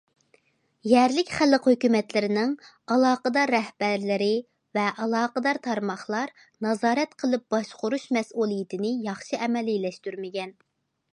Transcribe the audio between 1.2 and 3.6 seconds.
خەلق ھۆكۈمەتلىرىنىڭ ئالاقىدار